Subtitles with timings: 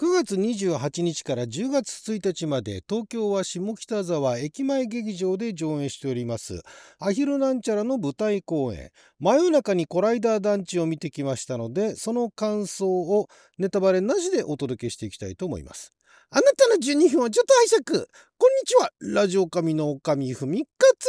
[0.00, 6.62] 9月28日から10月1日まで東京は下北沢駅前劇場で上演しております。
[6.98, 8.92] アヒルなんちゃらの舞台公演。
[9.18, 13.28] 真夜中にコライダー団地を見てきましたのでその感想を
[13.58, 15.92] ネタバレなしでお届けしていきたいと思います。
[16.30, 18.06] あなたの12分をちょっと拝借。
[18.38, 18.88] こんにちは。
[19.02, 21.04] ラジオ神の神ふみかつ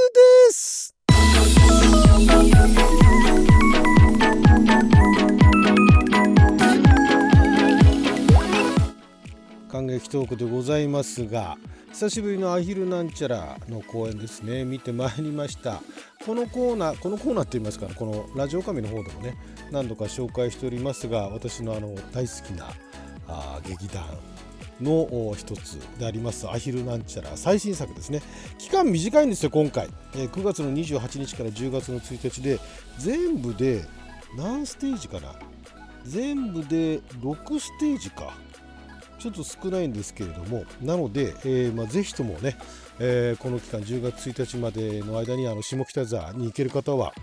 [0.50, 0.91] です。
[10.12, 11.58] トークでございますが
[11.94, 14.66] 久しぶりのアヒルなんちゃらの公演ですね。
[14.66, 15.82] 見てまいりました。
[16.26, 19.38] このコーナーこのコーナーって言いますかこのラジオ神の方でもね
[19.72, 22.68] 何度か紹介しておりますが私のあの大好きな
[23.28, 24.04] あ劇団
[24.82, 27.38] の一つでありますアヒルなんちゃら。
[27.38, 28.22] 最新作ですね。
[28.58, 32.60] 期間短いんですよ今回、え、9月の28日から10月の1日で
[32.98, 33.86] 全部で
[34.38, 35.36] 何ステージかな。
[36.04, 38.34] 全部で6ステージか。
[39.22, 42.58] ちょっと少ないんですけれどもなので、えーまあ、ぜひともね、
[42.98, 47.14] えー、この期間10月1日までの間にあの下北沢に行ける方は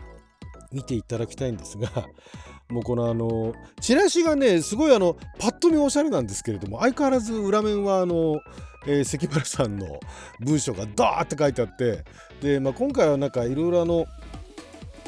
[0.72, 1.90] 見ていただきたいんですが
[2.70, 8.40] もうこのあのチラシがねすごいあのパッと見おしゃれなんですけれども相変わらず裏面はあの、
[8.86, 9.98] えー、関原さんの
[10.38, 12.04] 文章がダーって書いてあって
[12.40, 14.06] で、まあ、今回はなんかいろいろあの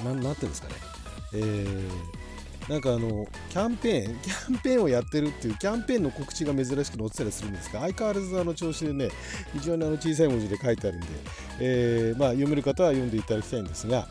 [0.04, 0.74] なんなんていうんですかね
[1.34, 2.19] えー
[2.70, 9.10] なんかあのキャンペーン キャンペーンをやってるっていうキャンペーンの告知が珍しく載ってたりするんですが相変わらずあの調子でね
[9.54, 11.06] 非常にあの小さい文字で書いてあるんで、
[11.58, 14.06] えー、まあ、読める方は読んでいただきたいんですが、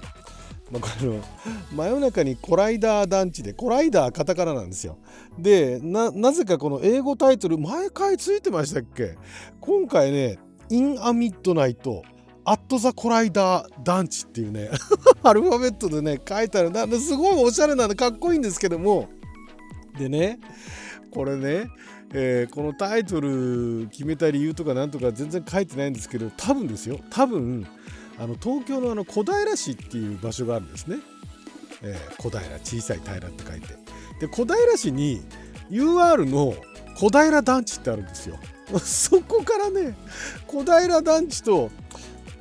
[0.72, 1.24] まあ、この
[1.72, 4.98] 真夜中にコライダー団地でコライダーカタカナなんですよ。
[5.38, 9.18] でなぜかこの英語タイトル毎回ついてましたっけ？
[9.62, 10.38] 今回ね
[10.70, 12.04] インアミッドナイト
[12.50, 14.72] アット・ザ・コライダー団地っていうね
[15.22, 16.72] アルファベットでね書いてある。
[16.72, 19.08] なんですごいおしゃれなんでかっこいいんですけども。
[20.00, 20.40] でね
[21.12, 21.70] これね、
[22.12, 27.00] えー、このタイトル決めた理由とかなんとか全然書いてないんですけど多分ですよ。
[27.12, 27.68] 多分
[28.18, 30.98] あの東京のあの小平市っていう場所があるんですね、
[31.84, 33.68] えー、小平小さい平って書いて。
[34.22, 35.22] で小平市に
[35.70, 36.56] UR の
[36.96, 38.40] 小平団地ってあるんですよ。
[38.84, 39.96] そこからね
[40.48, 41.70] 小平団地と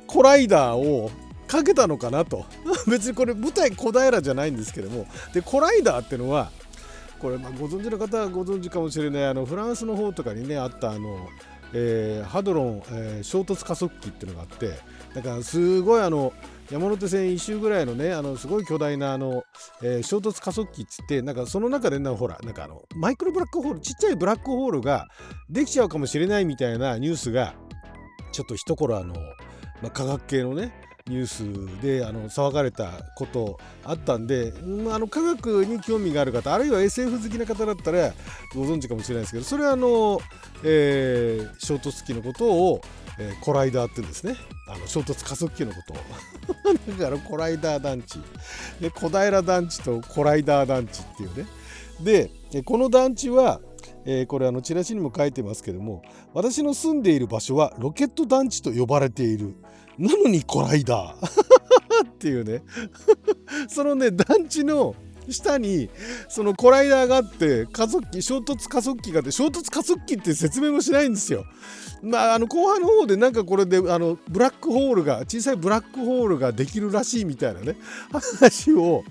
[0.09, 1.11] コライダーを
[1.47, 2.45] かけたのかなと。
[2.89, 5.05] 別にこれ舞台小平じゃないんですけども。
[5.33, 6.51] でコライダーってのは
[7.19, 11.27] これまご存知の方はご存知かもしれないあのフランスの方とかにねあったあの、
[11.73, 14.71] えー、ハドロン、えー、衝突加速器っていうのがあって
[15.13, 16.33] だからすごいあの
[16.71, 19.43] 山手線一周ぐらいのねあのすごい巨大なあの、
[19.83, 25.07] えー、衝突加速器っつってなんかその中でなほらなんかあのマイクロブラックホールちっちゃいブラックホールが
[25.49, 27.53] できちゃうかもしれないみたいなニュースが
[28.31, 29.15] ちょっと一頃あの
[29.81, 30.71] まあ、科学系のね
[31.09, 38.13] ニュースであの騒がれたことあったんで、うん、あの科学に興味がある方あるいは SF 好きな方だったら
[38.53, 40.19] ご存知かもしれないですけどそれはあの、
[40.63, 42.81] えー、衝突機のことを、
[43.19, 44.35] えー、コライダーって言うんですね。
[44.67, 45.97] あの衝突加速器のことを。
[46.99, 48.19] だからコライダー団地。
[48.79, 51.47] で小平団地とコライダー団地っていうね。
[52.51, 53.59] でこの団地は
[54.11, 56.01] えー、これあのチラシにも書いてますけども
[56.33, 59.55] 私の住んでいる場所はロケット団地と呼ばれている。
[59.99, 62.63] なのにコライダーっていうね。
[63.69, 64.95] そのね団地の
[65.29, 65.91] 下に
[66.27, 71.45] そのコライダーがあって加速器衝突加速器があって衝突加速器って説明もしないんですよ。
[72.01, 77.75] まあ、あの後半の方でなんかこれであのブラックホールが小さいブラックホールができるらしいみたいなね
[78.11, 79.03] 話を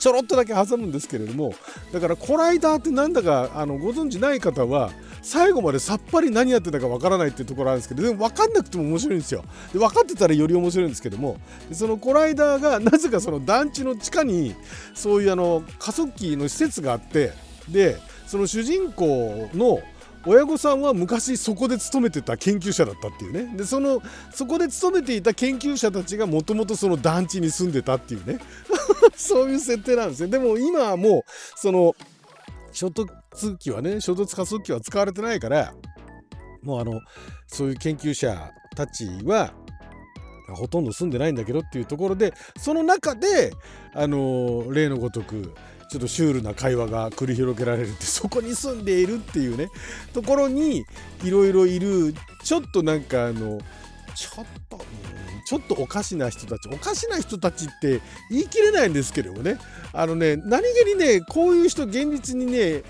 [0.00, 1.54] ちょろっとだけ挟むんですけれども
[1.92, 4.90] だからコライダーってなんだかあのご存知ない方は
[5.22, 9.44] 最後までさっぱり何やってたかわからないっていうところあるんですけどでも分かんなくても面白いんですよ。
[9.74, 11.36] で分かってたらより面白いんですけども
[11.70, 14.54] そのコライダーがなぜかその団地の地下に
[14.94, 17.32] そういうあの加速器の施設があって
[17.68, 19.80] でその主人公の
[20.26, 23.56] 親御さんは昔そこで勤めてた研究者だったっていうね。
[23.56, 28.38] でそのそこで勤めていた研究者たちがもともとその団地に住んでたっていうね。
[29.16, 31.22] そういう設定なんですねでも今はもう
[31.56, 31.94] その
[32.72, 35.74] 衝突機はね衝突加速器は使われてないから
[36.62, 37.00] もうあの
[37.46, 39.52] そういう研究者たちは
[40.54, 43.52] ほとんど住んでないんだけどっていうところでその中で
[43.94, 45.54] あの例のごとく
[45.90, 49.68] ちょっとシュールな会話が繰り広げられるってそこに住んでいるっていうね
[50.12, 50.84] ところに
[51.24, 52.14] いろいろいる
[52.44, 53.58] ちょっとなんかあの
[54.14, 54.78] ちょっと、
[55.46, 58.00] ちょっとおかしな人たちおかしな人たちって
[58.30, 59.58] 言い切れないんですけれどもね
[59.92, 62.82] あのね何気にねこういう人現実にね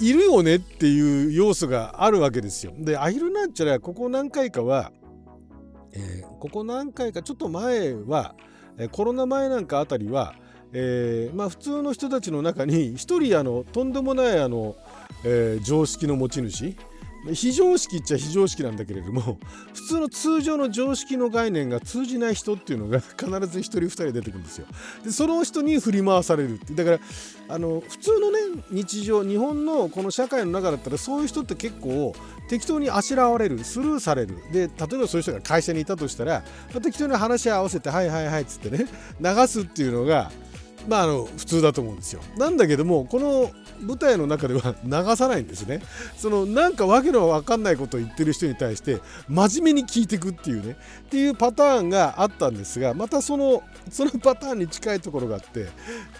[0.00, 2.74] いるよねっていう要素があるわけですよ。
[2.76, 4.92] でアヒルなんちゃらここ何回かは、
[5.92, 8.34] えー、ここ何回かちょっと前は
[8.90, 10.34] コロナ前なんかあたりは
[10.76, 14.76] えー、まあ、普通の人たちの中に一人あのとんでもないあの、
[15.24, 16.76] えー、常識の持ち主。
[17.32, 19.38] 非常識っちゃ非常識なんだけれども
[19.72, 24.66] 普通の通常の常識の概念が通じない人っていうのが必ず1人2人出てくるんですよ。
[25.04, 26.98] でその人に振り回されるってだから
[27.48, 28.38] あの普通のね
[28.70, 32.14] 日常日本のこの社会の中だったらそういう人って結構
[32.48, 34.36] 適当にあしらわれるスルーされる。
[34.52, 36.44] で例えばそういう人が会社にいたとしたら、
[36.82, 38.86] 適当に話し合わせてはいはいはいっつってね
[39.20, 40.30] 流すっていうのが
[40.88, 42.20] まあ、あの普通だと思うんですよ。
[42.36, 43.50] なんだけどもこの
[43.80, 45.80] 舞台の中では 流さないんですね。
[46.16, 55.68] そのなんかわけのわかんないことを言ってる人に対して真面目に聞いてくっていうねっていうパターンがあったんですがまたそのそのパターンに近いところがあって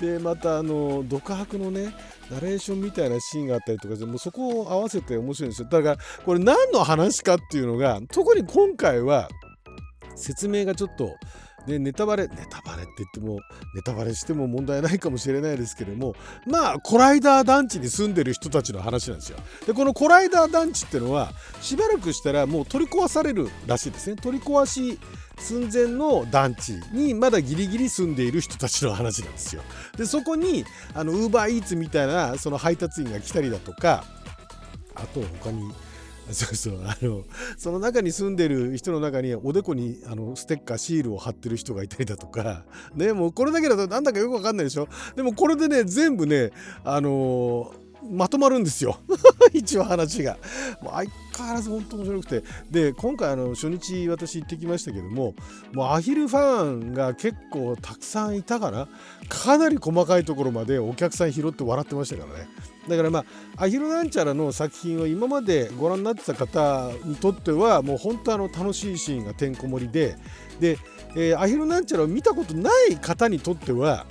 [0.00, 1.94] でまたあの独白のね
[2.30, 5.68] ナレーションみたいなシーンがあったりとかもそこを合わせて面白いんですよ。
[5.70, 9.28] だからこれ何の話かっていうのが特に今回は
[10.16, 11.16] 説明がちょっと
[11.66, 13.40] でネタバレネタバレって言っても
[13.74, 16.14] ネタバレしても問題ないかもしれないですけども
[16.46, 19.38] まあコライダー団地に住んでる人たちの話なんですよ。
[19.66, 24.16] でこのコライダー団地ってのはしばらくしたらもう取り壊されるらしいですね。
[24.16, 24.98] 取り壊し
[25.38, 29.62] 寸前の団地にまだギリギリ住んでいる人たちの話なんですよ。
[29.96, 30.64] でそこに
[30.94, 34.04] あのウーバーイーツみたいなその配達員が来たりだとか
[34.94, 35.72] あと他に
[36.30, 37.24] そうそうあの
[37.56, 42.64] その中に住んでる人の中におでこにあのステッカーシールを貼ってる人がいたりだとか。
[42.94, 44.88] ねもうこれだけだとなんだかよくわかんないでしょ。
[45.16, 46.50] でもこれでね全部ね
[46.84, 48.98] あのーまとまるんですよ。
[49.52, 50.36] 一応話が。
[50.82, 52.44] もう相変わらず本当面白くて。
[52.70, 55.34] で今回あの初日私行ってきましたけども
[55.72, 58.88] もうアヒルファンが結構たくさんいたかな
[59.28, 62.48] かなり細かいところまでお客さん拾って笑ってましたからね。
[62.88, 63.24] だからま
[63.56, 70.16] あアヒルなんちゃらの作品を今までご覧になってた方にとってはもう本当あの楽しいシーンがてんこ盛りで。
[70.60, 70.78] で、
[71.16, 74.06] えー、アヒルなんちゃらを見たことない方にとっては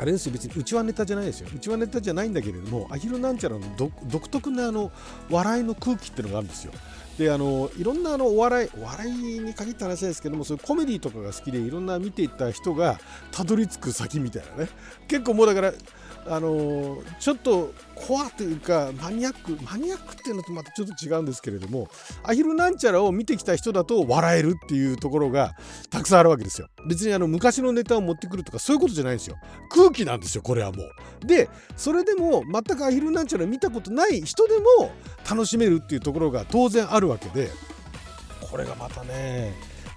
[0.00, 1.48] あれですよ別にうちはネタじゃないですよ。
[1.54, 4.90] うちはネタじゃないんだけれどもアヒルなんちゃらの独特なあの
[5.28, 6.72] 笑いの空気っていうのがあるんですよ。
[7.18, 12.98] であのいろんなあのお笑いお笑いに限った話ですけどもそういうコメディとかが好きでいろんな見ていった人が
[13.30, 14.70] たどり着く先みたいなね。
[15.06, 15.74] 結構もうだから
[16.26, 21.88] あのちょっとコアというかマニアックマニアックっていうのとまたちょっと違うんですけれども
[22.22, 25.54] アヒルなんちゃらを見てきた人だと笑えるっていうところが
[25.90, 26.68] たくさんあるわけですよ。
[26.88, 29.36] 別にあの昔のネタを持ってくるとかそういうことじゃないんですよ。
[29.70, 31.26] 空気なんですよこれはもう。
[31.26, 34.92] でそれでも全くアヒルなんちゃら見たことない人でも
[35.28, 37.50] 楽しめるっていうところが当然あるわけで
[38.50, 39.54] これがまたね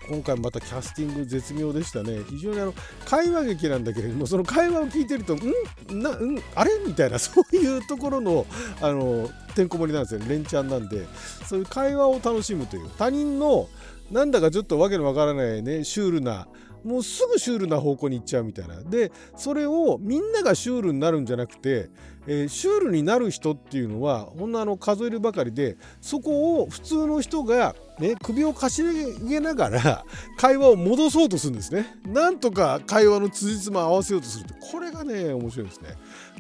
[0.10, 2.20] 今回またキャスティング絶妙でしたね。
[2.30, 2.74] 非常にあの
[3.06, 6.02] 会話劇なんだけれどもその会話を聞いてるとん？
[6.02, 6.40] な、ん？
[6.56, 6.72] あれ？
[6.86, 8.46] みたいなそういうところの
[8.82, 11.08] あのてんこ盛りなんですよ連チャンなんで。
[11.46, 12.90] そういう会話を楽しむという。
[12.98, 13.70] 他人の
[14.12, 16.48] なんだかちょっとわけのわからないねシュールな
[16.84, 18.82] もうすぐシュールな方向に行っちゃうみたいな。
[18.82, 21.90] でそれをみんながシュールになるんじゃなくて、
[22.28, 28.84] えー、シュールになる人っていうのはほんのあの数えるばかりでそこを普通の人が、ね、首をかし
[29.28, 30.06] げながら
[30.38, 31.98] 会話を戻そうとするんですね。
[32.06, 35.90] なんとか会話の辻褄合わせようとするってこれがね面白いですね。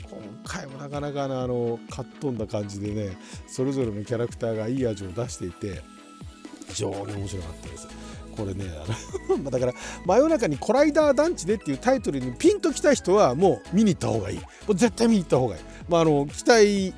[0.09, 3.17] 今回もなかなかのあのかっ飛んだ感じでね
[3.47, 5.81] それぞれのキャラクターがいい味を出していて
[6.67, 7.87] 非常に面白かったです。
[8.35, 9.73] これねあの だから
[10.05, 14.37] 真夜中にコライダー団地でっていうタイトルにピンときた人はもう見に行った方がいい。
[14.37, 16.93] もう絶対見に行った方がいい、まあ、あの期待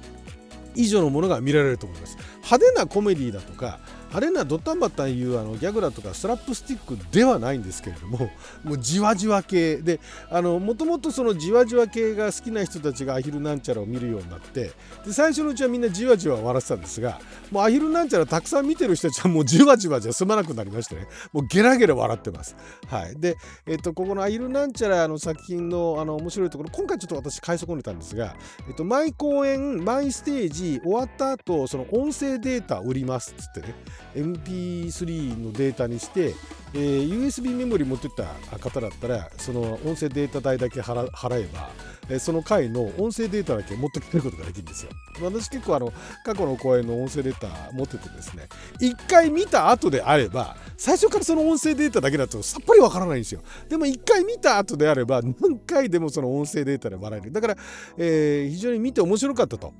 [0.76, 2.18] 以上のものが見られると思います。
[2.44, 3.80] 派手なコメディだとか
[4.16, 8.30] あれなドタンバタンいうあのギャグだとかスラップスティックではないんですけれども
[8.64, 10.00] もうじわじわ系で
[10.32, 14.72] もともとそのじわじわ系が好きな人たちがアヒルなんちゃらを見るようになって
[15.06, 17.20] で最初のうちはみんなじわじわ笑ってたんですが
[17.52, 22.56] もうアヒルなんちゃらたくさん見てる人たちはもうじわじわじゃ済まなくなりましてねもうゲラゲラ笑ってます。
[22.88, 28.38] はい、で、えっと、ここのアヒルなんちゃらの作品のあの面白いところ今回ちょっと私買い損ねたんですが、
[28.70, 33.76] えっと、毎公演毎ステージ終わった後その音声データ売りますっつってね
[34.14, 36.34] MP3 のデータにして、
[36.74, 38.26] えー、USB メモリ持ってった
[38.58, 41.70] 方だったらその音声データ代だけ払えば、
[42.10, 44.92] えー、その回の音声データだけ持ってくることができるんですよ。
[45.22, 45.94] 私結構あの
[46.26, 48.48] 過去の公演の音声データ持っててですね
[48.80, 53.42] 一回見た後であれば最初からその音声データだけだとさっぱりわからないんですよ。
[53.70, 57.32] でも一回見た後であれば何回でもその音声データで笑える。
[57.32, 57.58] だから、
[57.98, 59.74] えー、非常に見て面白かったと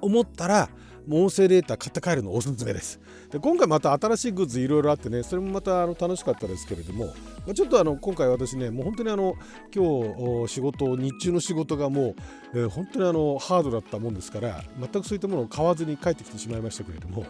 [0.00, 0.68] 思ったら
[1.10, 3.00] 音声データ買って帰るのおすすめです。
[3.30, 7.12] で今回また新しいグッズいろいろあってねそれもまたあの楽しかったですけれども、ま
[7.50, 9.34] あ、ちょっとあの今回私ねもう本当にあの
[9.74, 12.14] 今日仕事日中の仕事がも
[12.54, 17.26] う、えー、本当にあのハードだったもんですから全くそういったものを買わずに帰ってきてしまいましたけれども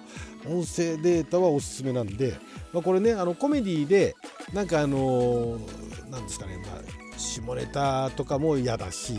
[0.47, 2.35] 音声データはおすすめなんで、
[2.73, 4.15] まあ、これねあのコメディで
[4.53, 7.08] なんかあのー、なんですかね、まあ
[7.41, 9.15] 下ネタとかも嫌だし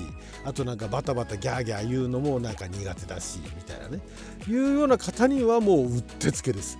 [0.45, 3.99] あとなんかバタバタギャーギャー言うのもなんか苦手だしみたいなね。
[4.47, 6.77] いうような方にはもううってつけです。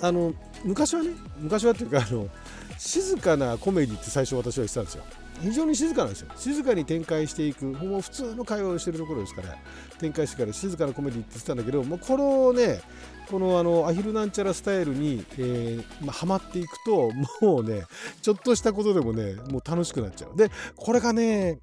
[0.00, 2.28] あの昔はね昔はっていうかあの
[2.78, 5.04] 静かなコメディって最初私は言ってたんですよ。
[5.40, 6.28] 非常に静かなんですよ。
[6.36, 7.64] 静かに展開していく。
[7.64, 9.56] もう普通の会話をしてるところですから。
[9.98, 12.80] 展開してから静かなコメディって言ってたんだけどもうこのね
[13.30, 17.10] このあのアヒルなんちゃらスタイルに、えーまあ、ハマっていくと
[17.40, 17.84] もうね
[18.20, 20.36] ちょっとしたことでもねもう楽しくなっちゃう。
[20.36, 21.60] でこれがね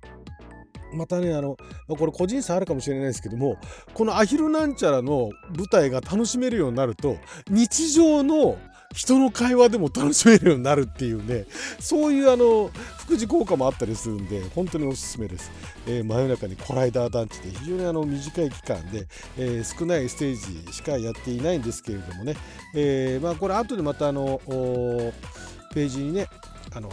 [0.94, 1.56] またねあの
[1.88, 3.58] これ個人差あるかもしれないですけども
[3.94, 7.18] このアヒルなんちゃらの舞台が楽しめるようになると
[7.50, 8.58] 日常の
[8.94, 11.46] 人の会話でも楽しめるようになるっていうね。
[11.80, 15.52] そういうあの副次効果もあったりするんで本当におすすめです、
[15.88, 22.36] えー、真夜中にコライダー団地で非常にあの短い期間で、えー、少ないステージしかやっていないんですけれどもね、
[22.76, 24.42] えー、まあこれ後でまたあの
[25.74, 26.28] ページにね
[26.76, 26.90] あの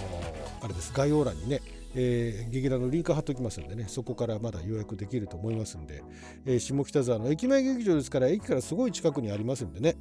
[0.63, 1.61] あれです概要欄にね
[1.99, 6.05] えー、劇団のリンク貼っておきますんでねそこからまだ予約できると思いますんで、
[6.45, 9.97] えー、下北沢の駅前劇場ですから駅からすごい近くにありますんでね。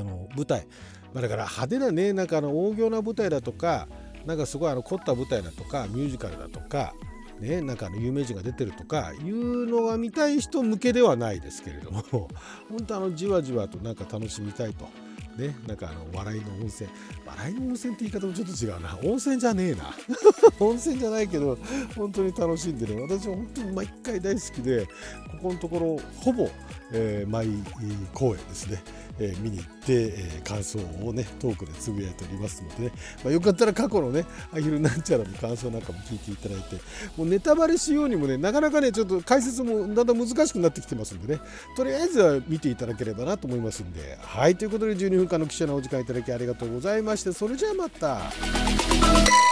[0.00, 0.66] あの舞台、
[1.12, 3.88] まあ、だから派手なねなんかあの大行な舞台だとか
[4.26, 6.94] なんかすごいあの凝った舞台だとかミュージカルだとか
[7.40, 12.02] ね、なんかあの有名人が出てるとかいうのが見たい人向けではないですけれども
[12.68, 14.88] 本当あのじわじわとなんか楽しみたいと。
[15.38, 16.90] ね、なんかあの笑いの温泉。
[17.24, 18.98] 笑いの温泉って言い方もちょっと違うな。
[19.02, 19.94] 温泉じゃねえな。
[20.60, 21.56] 温泉じゃないけど
[21.96, 24.90] 本当に楽しんでね私は本当に毎回大好きでこ
[25.44, 26.50] このところほぼ、
[26.92, 27.48] えー、毎
[28.12, 28.82] 公演ですね。
[29.20, 36.76] え、見に行って、え、感想をねトークでつぶやいておりますのでね、まあ、よかったら過去のねアヒルなんちゃらの感想なんかも聞いていただいて
[37.16, 41.40] もうネタバレしようにもねなかなかねちょっと解説もだんだん難しくなってきてますんでね。
[41.76, 44.18] とりあえずは見ていただければなと思いますんで。
[44.20, 47.32] はいということで12分間の記者のお時間いただきありがとうございまして。
[47.32, 49.49] それじゃあまた。